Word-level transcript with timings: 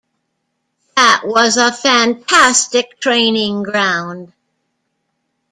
That 0.95 1.21
was 1.25 1.57
a 1.57 1.71
fantastic 1.71 2.99
training 2.99 3.61
ground. 3.61 4.33